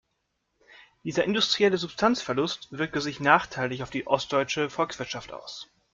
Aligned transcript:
Dieser 1.03 1.25
industrielle 1.25 1.77
Substanzverlust 1.77 2.69
wirkte 2.75 3.01
sich 3.01 3.19
nachteilig 3.19 3.83
auf 3.83 3.91
die 3.91 4.07
ostdeutsche 4.07 4.71
Volkswirtschaft 4.71 5.31
aus. 5.31 5.67